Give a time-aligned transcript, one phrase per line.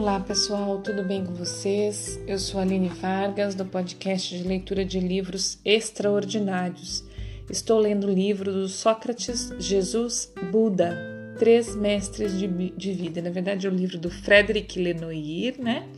[0.00, 2.20] Olá pessoal, tudo bem com vocês?
[2.24, 7.02] Eu sou Aline Vargas, do podcast de leitura de livros extraordinários.
[7.50, 10.96] Estou lendo o livro do Sócrates, Jesus, Buda,
[11.36, 13.20] Três Mestres de, de Vida.
[13.20, 15.88] Na verdade, é o livro do Frederic Lenoir, né?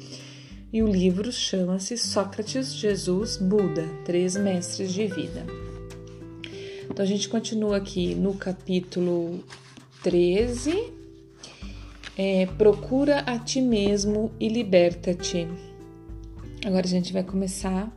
[0.73, 5.45] E o livro chama-se Sócrates, Jesus, Buda, Três Mestres de Vida.
[6.89, 9.45] Então a gente continua aqui no capítulo
[10.03, 11.00] 13
[12.17, 15.49] é, procura a ti mesmo e liberta-te.
[16.65, 17.91] Agora a gente vai começar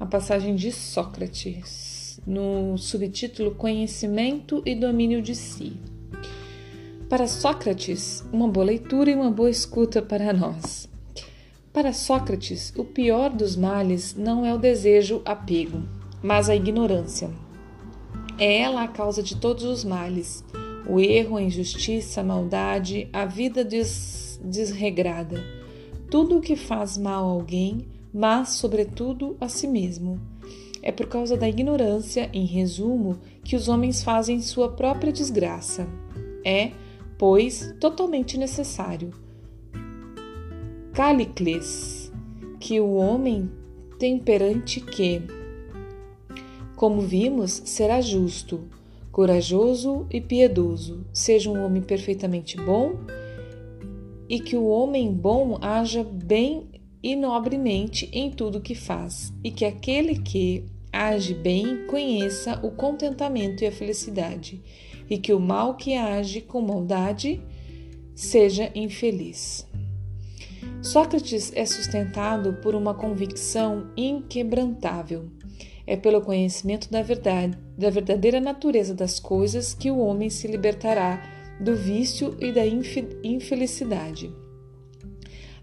[0.00, 5.72] a passagem de Sócrates, no subtítulo Conhecimento e Domínio de Si.
[7.08, 10.88] Para Sócrates, uma boa leitura e uma boa escuta para nós.
[11.72, 15.82] Para Sócrates, o pior dos males não é o desejo apego,
[16.22, 17.30] mas a ignorância.
[18.38, 20.42] É ela a causa de todos os males
[20.86, 25.42] o erro, a injustiça, a maldade, a vida des desregrada,
[26.10, 30.20] tudo o que faz mal a alguém, mas, sobretudo, a si mesmo.
[30.82, 35.86] É por causa da ignorância, em resumo, que os homens fazem sua própria desgraça.
[36.44, 36.72] É,
[37.16, 39.10] pois, totalmente necessário.
[40.92, 42.12] Calicles,
[42.58, 43.50] que o homem
[43.98, 45.22] temperante que,
[46.74, 48.68] como vimos, será justo
[49.12, 52.94] corajoso e piedoso, seja um homem perfeitamente bom
[54.28, 56.66] e que o homem bom haja bem
[57.02, 63.62] e nobremente em tudo que faz, e que aquele que age bem conheça o contentamento
[63.62, 64.62] e a felicidade,
[65.10, 67.42] e que o mal que age com maldade
[68.14, 69.66] seja infeliz.
[70.80, 75.28] Sócrates é sustentado por uma convicção inquebrantável
[75.86, 81.22] é pelo conhecimento da verdade, da verdadeira natureza das coisas que o homem se libertará
[81.60, 84.32] do vício e da infelicidade.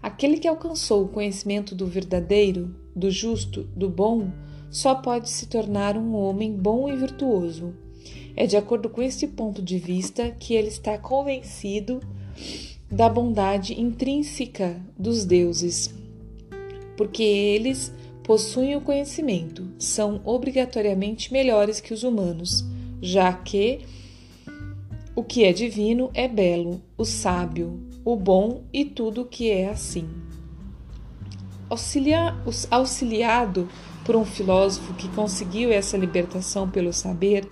[0.02, 4.30] Aquele que alcançou o conhecimento do verdadeiro, do justo, do bom,
[4.70, 7.74] só pode se tornar um homem bom e virtuoso.
[8.36, 12.00] É de acordo com este ponto de vista que ele está convencido
[12.90, 15.94] da bondade intrínseca dos deuses,
[16.96, 17.92] porque eles
[18.24, 22.64] possuem o conhecimento, são obrigatoriamente melhores que os humanos,
[23.00, 23.80] já que
[25.14, 29.68] o que é divino é belo, o sábio, o bom e tudo o que é
[29.68, 30.08] assim.
[31.68, 32.34] Auxilia,
[32.70, 33.68] auxiliado
[34.04, 37.48] por um filósofo que conseguiu essa libertação pelo saber,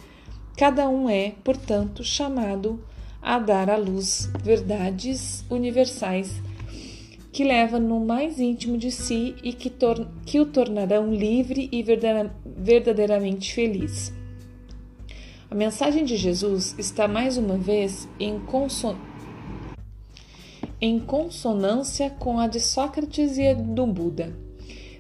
[0.56, 2.82] cada um é, portanto, chamado
[3.20, 6.40] a dar à luz verdades universais
[7.32, 9.72] que leva no mais íntimo de si e que,
[10.24, 14.12] que o tornarão livre e verdadeiramente feliz.
[15.50, 18.96] A mensagem de Jesus está mais uma vez em, conson...
[20.80, 24.36] em consonância com a de Sócrates e do Buda.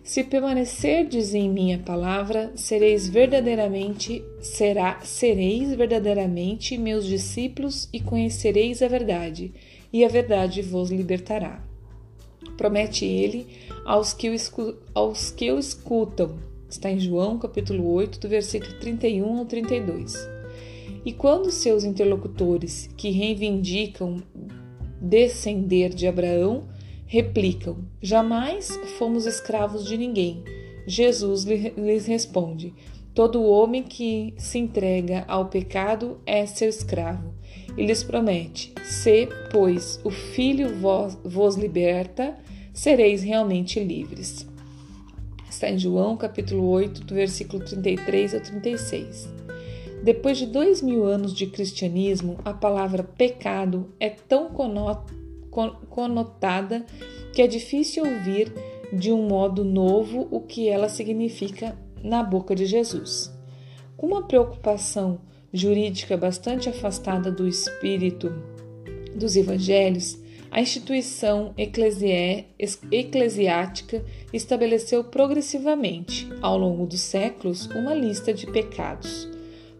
[0.02, 8.88] Se permanecerdes em minha palavra, sereis verdadeiramente será sereis verdadeiramente meus discípulos e conhecereis a
[8.88, 9.52] verdade,
[9.92, 11.67] e a verdade vos libertará
[12.56, 13.46] promete ele
[13.84, 16.36] aos que, o, aos que o escutam.
[16.68, 20.14] Está em João capítulo 8, do versículo 31 ao 32.
[21.04, 24.22] E quando seus interlocutores, que reivindicam
[25.00, 26.68] descender de Abraão,
[27.06, 30.42] replicam: Jamais fomos escravos de ninguém.
[30.86, 32.74] Jesus lhes responde:
[33.14, 37.37] Todo homem que se entrega ao pecado é seu escravo.
[37.78, 42.36] E lhes promete: Se, pois, o Filho vos, vos liberta,
[42.74, 44.48] sereis realmente livres.
[45.48, 49.28] Está em João capítulo 8, do versículo 33 ao 36.
[50.02, 54.50] Depois de dois mil anos de cristianismo, a palavra pecado é tão
[55.88, 56.84] conotada
[57.32, 58.52] que é difícil ouvir
[58.92, 63.32] de um modo novo o que ela significa na boca de Jesus.
[63.96, 65.20] Com uma preocupação
[65.52, 68.32] jurídica bastante afastada do espírito
[69.14, 70.18] dos evangelhos,
[70.50, 71.52] a instituição
[72.90, 74.02] eclesiástica
[74.32, 79.28] estabeleceu progressivamente, ao longo dos séculos, uma lista de pecados,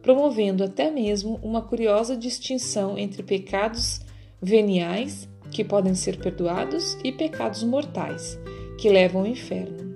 [0.02, 4.02] promovendo até mesmo uma curiosa distinção entre pecados
[4.42, 8.38] veniais, que podem ser perdoados, e pecados mortais,
[8.78, 9.87] que levam ao inferno.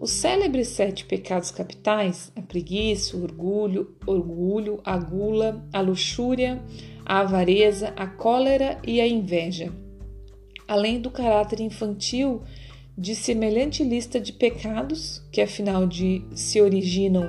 [0.00, 6.58] Os célebres sete pecados capitais, a preguiça, o orgulho, orgulho, a gula, a luxúria,
[7.04, 9.70] a avareza, a cólera e a inveja,
[10.66, 12.40] além do caráter infantil
[12.96, 17.28] de semelhante lista de pecados, que afinal de se originam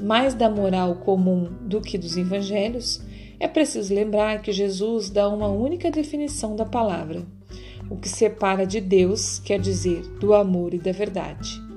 [0.00, 3.00] mais da moral comum do que dos evangelhos,
[3.38, 7.24] é preciso lembrar que Jesus dá uma única definição da palavra.
[7.88, 11.67] o que separa de Deus, quer dizer, do amor e da verdade.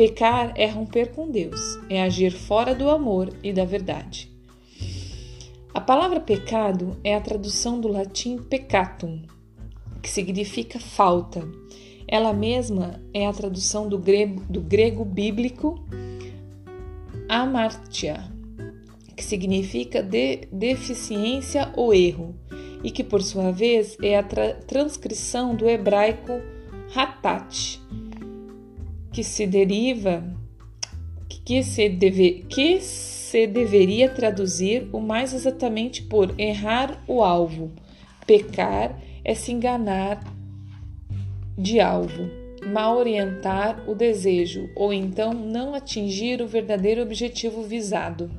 [0.00, 1.60] Pecar é romper com Deus,
[1.90, 4.32] é agir fora do amor e da verdade.
[5.74, 9.20] A palavra pecado é a tradução do latim peccatum,
[10.02, 11.46] que significa falta.
[12.08, 15.84] Ela mesma é a tradução do grego, do grego bíblico
[17.28, 18.24] amartia,
[19.14, 22.34] que significa de, deficiência ou erro,
[22.82, 26.40] e que por sua vez é a tra transcrição do hebraico
[26.96, 27.78] hatat,
[29.12, 30.24] que se deriva
[31.50, 37.72] que se, deve, que se deveria traduzir o mais exatamente por errar o alvo.
[38.24, 40.22] Pecar é se enganar
[41.58, 42.30] de alvo,
[42.72, 48.30] mal orientar o desejo ou então não atingir o verdadeiro objetivo visado.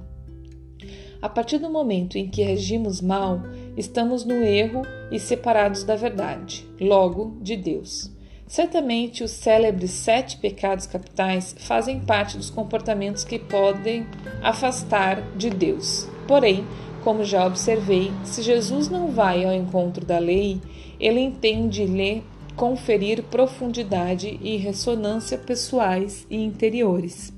[1.22, 3.42] A partir do momento em que agimos mal,
[3.78, 8.10] estamos no erro e separados da verdade, logo de Deus.
[8.52, 14.06] Certamente, os célebres sete pecados capitais fazem parte dos comportamentos que podem
[14.44, 16.06] afastar de Deus.
[16.28, 16.66] Porém,
[17.02, 20.60] como já observei, se Jesus não vai ao encontro da lei,
[21.00, 27.32] ele entende lhe conferir profundidade e ressonância pessoais e interiores.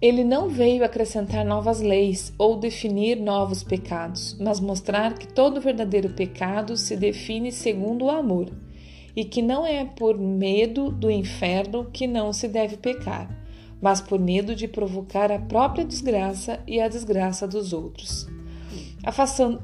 [0.00, 6.10] Ele não veio acrescentar novas leis ou definir novos pecados, mas mostrar que todo verdadeiro
[6.10, 8.48] pecado se define segundo o amor,
[9.16, 13.28] e que não é por medo do inferno que não se deve pecar,
[13.82, 18.28] mas por medo de provocar a própria desgraça e a desgraça dos outros,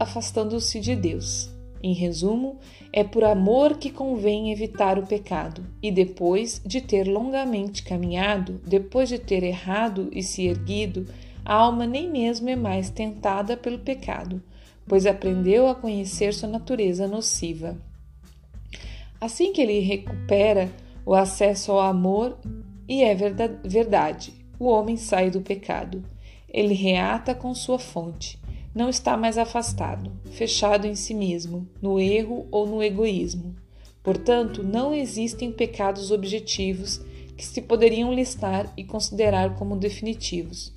[0.00, 1.53] afastando-se de Deus.
[1.86, 2.56] Em resumo,
[2.90, 9.10] é por amor que convém evitar o pecado, e depois de ter longamente caminhado, depois
[9.10, 11.06] de ter errado e se erguido,
[11.44, 14.42] a alma nem mesmo é mais tentada pelo pecado,
[14.88, 17.76] pois aprendeu a conhecer sua natureza nociva.
[19.20, 20.70] Assim que ele recupera
[21.04, 22.38] o acesso ao amor,
[22.88, 26.02] e é verdade, o homem sai do pecado.
[26.48, 28.42] Ele reata com sua fonte
[28.74, 33.54] não está mais afastado, fechado em si mesmo, no erro ou no egoísmo.
[34.02, 37.00] Portanto, não existem pecados objetivos
[37.36, 40.72] que se poderiam listar e considerar como definitivos.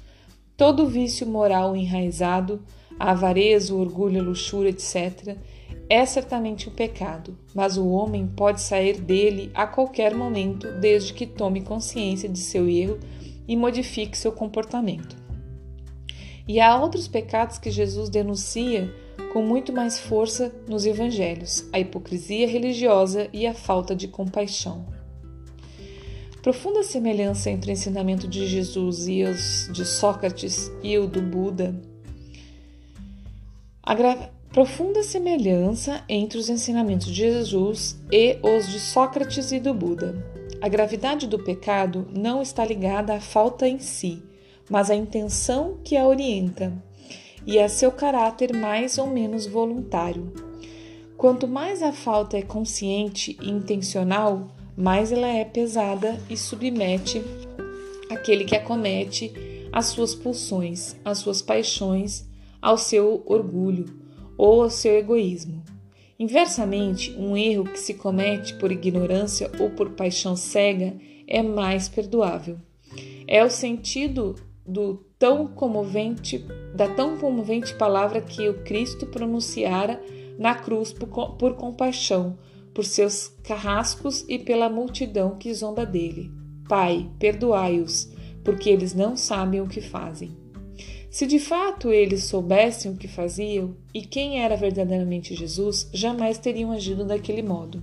[0.56, 2.62] Todo vício moral enraizado,
[3.00, 5.36] a avareza, o orgulho, a luxúria, etc.,
[5.90, 11.26] é certamente um pecado, mas o homem pode sair dele a qualquer momento, desde que
[11.26, 13.00] tome consciência de seu erro
[13.48, 15.27] e modifique seu comportamento.
[16.48, 18.94] E há outros pecados que Jesus denuncia
[19.34, 24.86] com muito mais força nos evangelhos: a hipocrisia religiosa e a falta de compaixão.
[26.42, 31.76] Profunda semelhança entre o ensinamento de Jesus e os de Sócrates e o do Buda.
[33.84, 34.32] A gra...
[34.54, 40.16] profunda semelhança entre os ensinamentos de Jesus e os de Sócrates e do Buda.
[40.62, 44.24] A gravidade do pecado não está ligada à falta em si,
[44.70, 46.74] mas a intenção que a orienta
[47.46, 50.32] e a seu caráter mais ou menos voluntário.
[51.16, 57.24] Quanto mais a falta é consciente e intencional, mais ela é pesada e submete
[58.10, 59.32] aquele que a comete
[59.72, 62.28] às suas pulsões, às suas paixões,
[62.62, 63.86] ao seu orgulho
[64.38, 65.64] ou ao seu egoísmo.
[66.20, 70.96] Inversamente, um erro que se comete por ignorância ou por paixão cega
[71.28, 72.58] é mais perdoável.
[73.28, 74.36] É o sentido
[74.68, 76.46] do tão comovente,
[76.76, 80.02] da tão comovente palavra que o Cristo pronunciara
[80.38, 81.08] na cruz por,
[81.38, 82.38] por compaixão,
[82.74, 86.30] por seus carrascos e pela multidão que zomba dele.
[86.68, 88.12] Pai, perdoai-os,
[88.44, 90.36] porque eles não sabem o que fazem.
[91.10, 96.72] Se de fato eles soubessem o que faziam e quem era verdadeiramente Jesus, jamais teriam
[96.72, 97.82] agido daquele modo.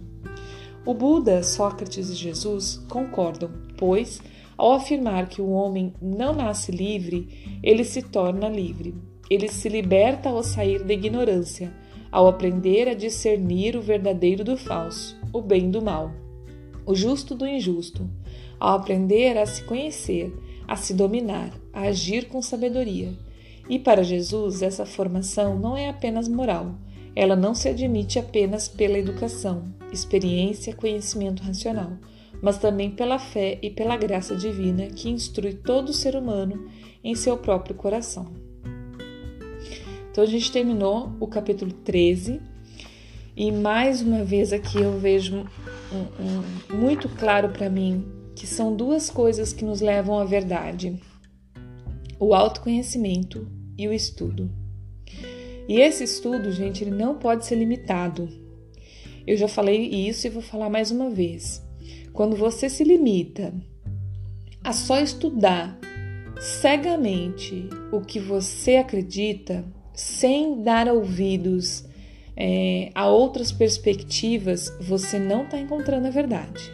[0.86, 4.20] O Buda, Sócrates e Jesus concordam, pois
[4.56, 8.94] ao afirmar que o homem não nasce livre, ele se torna livre.
[9.28, 11.72] Ele se liberta ao sair da ignorância,
[12.12, 16.12] ao aprender a discernir o verdadeiro do falso, o bem do mal,
[16.86, 18.08] o justo do injusto,
[18.60, 20.32] ao aprender a se conhecer,
[20.68, 23.12] a se dominar, a agir com sabedoria.
[23.68, 26.74] E para Jesus, essa formação não é apenas moral,
[27.16, 31.92] ela não se admite apenas pela educação, experiência, conhecimento racional
[32.42, 36.68] mas também pela fé e pela graça divina que instrui todo ser humano
[37.02, 38.32] em seu próprio coração.
[40.10, 42.40] Então a gente terminou o capítulo 13
[43.36, 45.44] e mais uma vez aqui eu vejo
[45.92, 51.00] um, um, muito claro para mim que são duas coisas que nos levam à verdade:
[52.18, 54.50] o autoconhecimento e o estudo.
[55.68, 58.28] E esse estudo, gente, ele não pode ser limitado.
[59.26, 61.64] Eu já falei isso e vou falar mais uma vez.
[62.14, 63.52] Quando você se limita
[64.62, 65.76] a só estudar
[66.40, 71.84] cegamente o que você acredita, sem dar ouvidos
[72.36, 76.72] é, a outras perspectivas, você não está encontrando a verdade.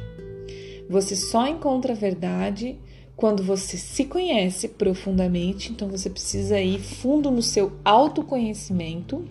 [0.91, 2.79] Você só encontra a verdade
[3.17, 9.25] quando você se conhece profundamente, então você precisa ir fundo no seu autoconhecimento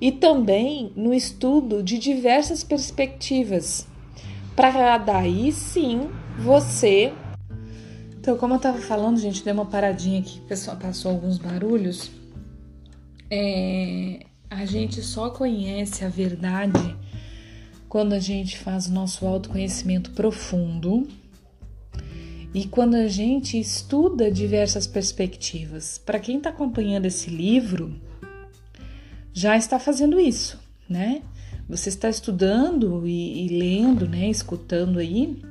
[0.00, 3.90] e também no estudo de diversas perspectivas,
[4.54, 7.12] para daí sim você.
[8.18, 12.10] Então, como eu estava falando, gente, deu uma paradinha aqui, pessoal passou alguns barulhos.
[13.30, 16.96] É, a gente só conhece a verdade
[17.88, 21.08] quando a gente faz o nosso autoconhecimento profundo
[22.54, 25.98] e quando a gente estuda diversas perspectivas.
[25.98, 27.94] Para quem está acompanhando esse livro,
[29.32, 31.22] já está fazendo isso, né?
[31.72, 34.28] Você está estudando e, e lendo, né?
[34.28, 35.42] Escutando aí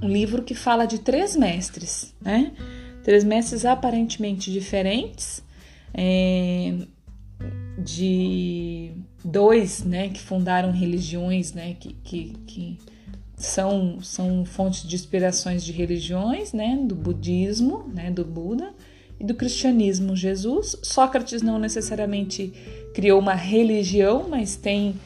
[0.00, 2.52] um livro que fala de três mestres, né?
[3.02, 5.42] Três mestres aparentemente diferentes,
[5.92, 6.74] é,
[7.76, 8.92] de
[9.24, 10.10] dois, né?
[10.10, 11.74] Que fundaram religiões, né?
[11.74, 12.78] Que, que, que
[13.36, 18.72] são, são fontes de inspirações de religiões, né, do budismo, né, do Buda
[19.18, 20.76] e do cristianismo, Jesus.
[20.82, 22.52] Sócrates não necessariamente
[22.92, 24.96] criou uma religião, mas tem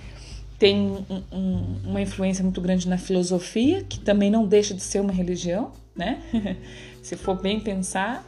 [0.63, 5.01] tem um, um, uma influência muito grande na filosofia, que também não deixa de ser
[5.01, 6.23] uma religião, né?
[7.03, 8.25] Se for bem pensar,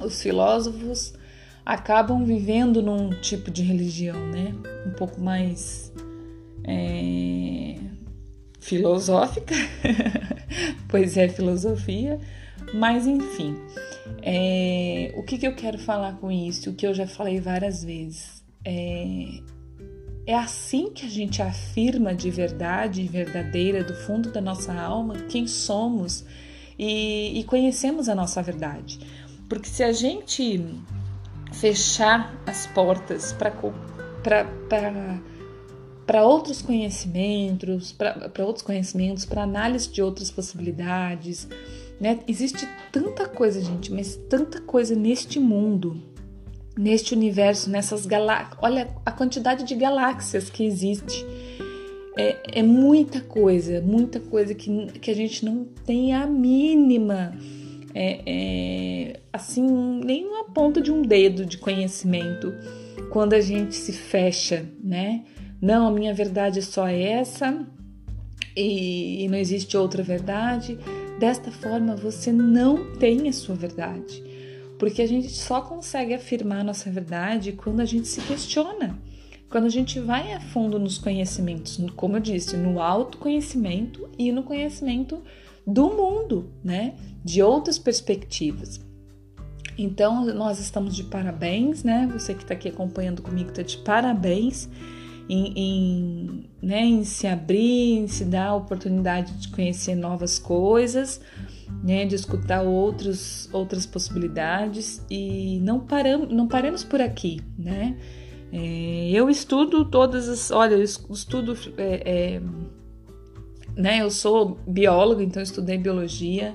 [0.00, 1.14] os filósofos
[1.66, 4.54] acabam vivendo num tipo de religião, né?
[4.86, 5.92] Um pouco mais
[6.62, 7.74] é,
[8.60, 9.56] filosófica,
[10.86, 12.20] pois é filosofia,
[12.72, 13.56] mas enfim,
[14.22, 16.70] é, o que, que eu quero falar com isso?
[16.70, 18.44] O que eu já falei várias vezes.
[18.64, 19.57] É,
[20.28, 25.46] é assim que a gente afirma de verdade, verdadeira, do fundo da nossa alma, quem
[25.46, 26.22] somos
[26.78, 29.00] e, e conhecemos a nossa verdade.
[29.48, 30.62] Porque se a gente
[31.50, 33.34] fechar as portas
[36.06, 41.48] para outros conhecimentos, para outros conhecimentos, para análise de outras possibilidades,
[41.98, 42.20] né?
[42.28, 46.02] Existe tanta coisa, gente, mas tanta coisa neste mundo,
[46.78, 48.56] neste universo, nessas galáxias.
[48.62, 51.26] Olha a quantidade de galáxias que existe.
[52.16, 57.36] É, é, muita coisa, muita coisa que, que a gente não tem a mínima,
[57.94, 59.62] é, é, assim,
[60.04, 62.52] nem uma ponta de um dedo de conhecimento
[63.10, 65.24] quando a gente se fecha, né?
[65.60, 67.66] não, a minha verdade é só essa
[68.56, 70.78] e, e não existe outra verdade.
[71.18, 74.22] Desta forma, você não tem a sua verdade,
[74.78, 78.98] porque a gente só consegue afirmar a nossa verdade quando a gente se questiona,
[79.50, 84.42] quando a gente vai a fundo nos conhecimentos, como eu disse, no autoconhecimento e no
[84.42, 85.22] conhecimento
[85.66, 86.94] do mundo, né?
[87.24, 88.80] De outras perspectivas.
[89.76, 92.08] Então, nós estamos de parabéns, né?
[92.12, 94.68] Você que está aqui acompanhando comigo está de parabéns
[95.28, 101.20] em, em, né, em se abrir, em se dar a oportunidade de conhecer novas coisas,
[101.82, 107.96] né, de escutar outros, outras possibilidades e não paramos, não paremos por aqui, né?
[108.52, 112.42] É, eu estudo todas as, olha, eu estudo, é, é,
[113.76, 114.00] né?
[114.00, 116.54] Eu sou bióloga, então estudei biologia.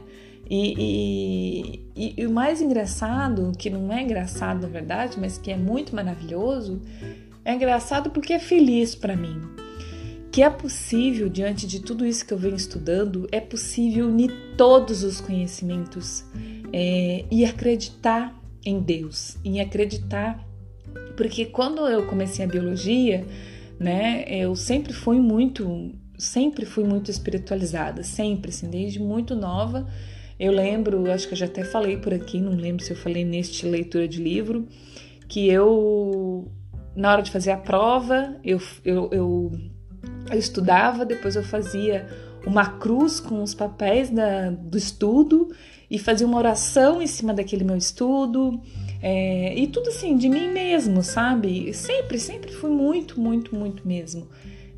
[0.49, 5.57] E, e, e, o mais engraçado, que não é engraçado na verdade, mas que é
[5.57, 6.81] muito maravilhoso,
[7.45, 9.62] é engraçado porque é feliz para mim.
[10.33, 15.03] Que é possível, diante de tudo isso que eu venho estudando, é possível unir todos
[15.03, 16.25] os conhecimentos
[16.73, 18.35] é, e acreditar
[18.65, 20.43] em Deus, em acreditar.
[21.15, 23.23] Porque quando eu comecei a biologia,
[23.79, 29.87] né, eu sempre fui muito, sempre fui muito espiritualizada, sempre, assim, desde muito nova.
[30.39, 33.23] Eu lembro, acho que eu já até falei por aqui, não lembro se eu falei
[33.23, 34.67] neste leitura de livro,
[35.27, 36.51] que eu
[36.95, 39.51] na hora de fazer a prova, eu, eu, eu,
[40.31, 42.07] eu estudava, depois eu fazia
[42.45, 45.49] uma cruz com os papéis da, do estudo
[45.89, 48.59] e fazia uma oração em cima daquele meu estudo.
[49.01, 51.73] É, e tudo assim, de mim mesmo, sabe?
[51.73, 54.27] Sempre, sempre fui muito, muito, muito mesmo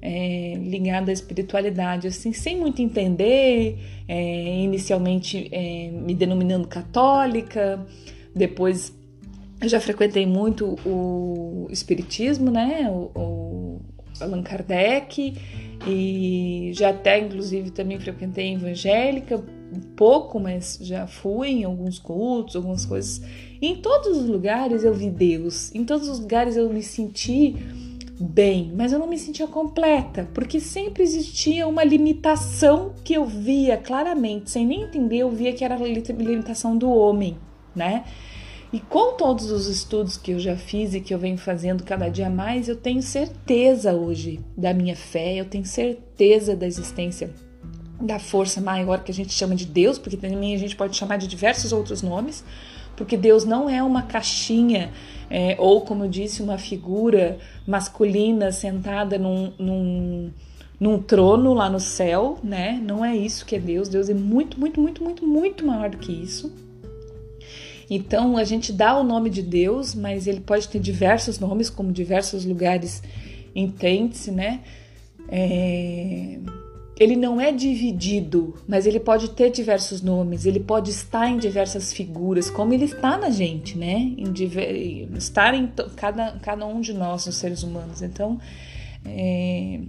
[0.06, 7.84] é, ligada à espiritualidade, assim, sem muito entender, é, inicialmente é, me denominando católica,
[8.36, 8.94] depois
[9.60, 12.88] eu já frequentei muito o espiritismo, né?
[12.88, 13.45] O, o
[14.22, 15.36] Allan Kardec
[15.88, 19.44] e já até inclusive também frequentei evangélica
[19.74, 23.22] um pouco, mas já fui em alguns cultos, algumas coisas.
[23.62, 25.74] em todos os lugares eu vi Deus.
[25.74, 27.56] Em todos os lugares eu me senti
[28.20, 33.78] bem, mas eu não me sentia completa, porque sempre existia uma limitação que eu via
[33.78, 37.38] claramente, sem nem entender, eu via que era a limitação do homem,
[37.76, 38.06] né?
[38.76, 42.10] E com todos os estudos que eu já fiz e que eu venho fazendo cada
[42.10, 47.34] dia mais, eu tenho certeza hoje da minha fé, eu tenho certeza da existência
[48.02, 51.16] da força maior que a gente chama de Deus, porque também a gente pode chamar
[51.16, 52.44] de diversos outros nomes,
[52.98, 54.92] porque Deus não é uma caixinha
[55.30, 60.34] é, ou, como eu disse, uma figura masculina sentada num, num,
[60.78, 62.78] num trono lá no céu, né?
[62.84, 63.88] Não é isso que é Deus.
[63.88, 66.65] Deus é muito, muito, muito, muito, muito maior do que isso.
[67.90, 71.92] Então a gente dá o nome de Deus, mas ele pode ter diversos nomes, como
[71.92, 73.02] diversos lugares
[73.56, 74.62] entende-se, né?
[75.30, 76.40] É
[76.98, 81.92] ele não é dividido, mas ele pode ter diversos nomes, ele pode estar em diversas
[81.92, 84.14] figuras, como ele está na gente, né?
[84.18, 85.10] Em diver...
[85.18, 88.02] estar em cada, cada um de nós, os seres humanos.
[88.02, 88.40] Então,
[89.06, 89.80] é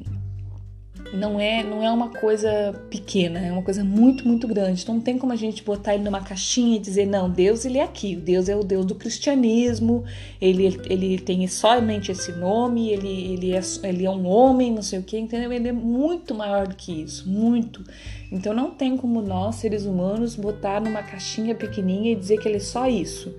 [1.12, 4.82] não é não é uma coisa pequena, é uma coisa muito, muito grande.
[4.82, 7.78] Então não tem como a gente botar ele numa caixinha e dizer, não, Deus ele
[7.78, 10.04] é aqui, Deus é o Deus do cristianismo,
[10.40, 14.98] ele, ele tem somente esse nome, ele, ele, é, ele é um homem, não sei
[14.98, 15.52] o que, entendeu?
[15.52, 17.84] Ele é muito maior do que isso, muito.
[18.30, 22.56] Então não tem como nós, seres humanos, botar numa caixinha pequenininha e dizer que ele
[22.56, 23.34] é só isso.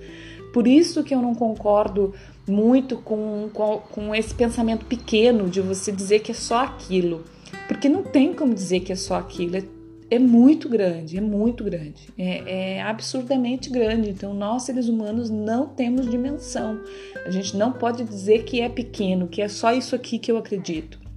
[0.53, 2.13] Por isso que eu não concordo
[2.47, 7.23] muito com, com, com esse pensamento pequeno de você dizer que é só aquilo.
[7.67, 9.63] Porque não tem como dizer que é só aquilo, é,
[10.09, 14.09] é muito grande, é muito grande, é, é absurdamente grande.
[14.09, 16.79] Então, nós seres humanos não temos dimensão.
[17.25, 20.37] A gente não pode dizer que é pequeno, que é só isso aqui que eu
[20.37, 21.07] acredito.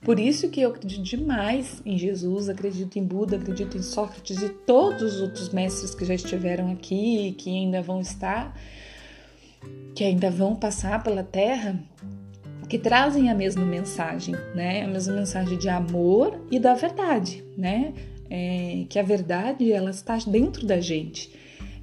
[0.00, 4.48] Por isso que eu acredito demais em Jesus, acredito em Buda, acredito em Sócrates e
[4.48, 8.56] todos os outros mestres que já estiveram aqui e que ainda vão estar,
[9.94, 11.82] que ainda vão passar pela Terra,
[12.68, 14.84] que trazem a mesma mensagem, né?
[14.84, 17.94] A mesma mensagem de amor e da verdade, né?
[18.30, 21.32] É, que a verdade ela está dentro da gente,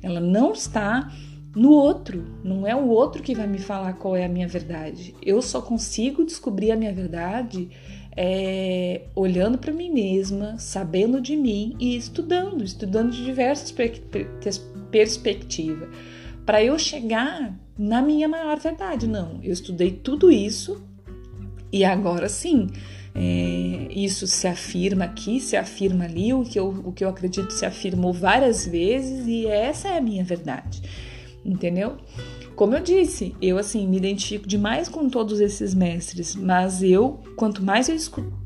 [0.04, 1.12] ela não está
[1.56, 5.16] no outro, não é o outro que vai me falar qual é a minha verdade.
[5.24, 7.70] Eu só consigo descobrir a minha verdade
[8.16, 13.74] é, olhando para mim mesma, sabendo de mim e estudando, estudando de diversas
[14.92, 15.90] perspectivas,
[16.46, 19.08] para eu chegar na minha maior verdade.
[19.08, 20.82] Não, eu estudei tudo isso
[21.72, 22.68] e agora sim.
[23.18, 27.52] É, isso se afirma aqui, se afirma ali, o que, eu, o que eu acredito
[27.52, 30.82] se afirmou várias vezes e essa é a minha verdade,
[31.46, 31.96] entendeu?
[32.58, 37.64] Como eu disse, eu assim me identifico demais com todos esses mestres, mas eu, quanto
[37.64, 37.96] mais eu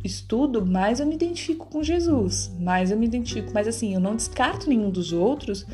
[0.04, 4.16] estudo, mais eu me identifico com Jesus, mais eu me identifico, mas assim, eu não
[4.16, 5.66] descarto nenhum dos outros,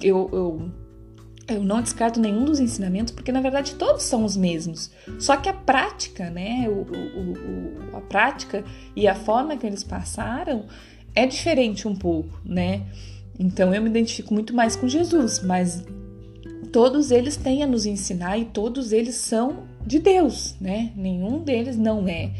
[0.00, 0.70] eu, eu
[1.48, 4.90] eu não descarto nenhum dos ensinamentos, porque na verdade todos são os mesmos.
[5.18, 8.62] Só que a prática, né, o, o, o, a prática
[8.94, 10.66] e a forma que eles passaram
[11.14, 12.82] é diferente um pouco, né?
[13.38, 15.84] Então eu me identifico muito mais com Jesus, mas
[16.70, 20.92] todos eles têm a nos ensinar e todos eles são de Deus, né?
[20.94, 22.32] Nenhum deles não é.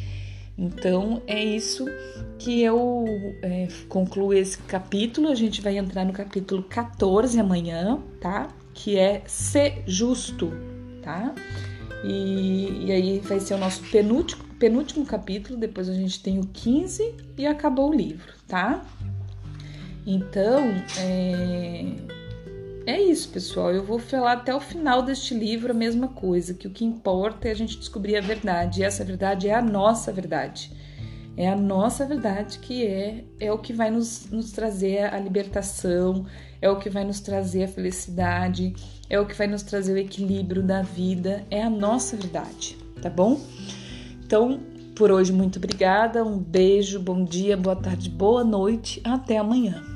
[0.56, 1.86] Então é isso
[2.38, 3.04] que eu
[3.42, 5.28] é, concluo esse capítulo.
[5.28, 8.48] A gente vai entrar no capítulo 14 amanhã, tá?
[8.78, 10.52] Que é ser justo,
[11.02, 11.34] tá?
[12.04, 16.46] E, e aí vai ser o nosso penúltimo, penúltimo capítulo, depois a gente tem o
[16.46, 18.84] 15 e acabou o livro, tá?
[20.06, 20.64] Então,
[20.96, 21.92] é,
[22.86, 23.72] é isso, pessoal.
[23.72, 27.48] Eu vou falar até o final deste livro a mesma coisa, que o que importa
[27.48, 30.70] é a gente descobrir a verdade, e essa verdade é a nossa verdade.
[31.38, 36.26] É a nossa verdade que é, é o que vai nos, nos trazer a libertação,
[36.60, 38.74] é o que vai nos trazer a felicidade,
[39.08, 43.08] é o que vai nos trazer o equilíbrio da vida, é a nossa verdade, tá
[43.08, 43.40] bom?
[44.20, 44.58] Então,
[44.96, 49.87] por hoje, muito obrigada, um beijo, bom dia, boa tarde, boa noite, até amanhã.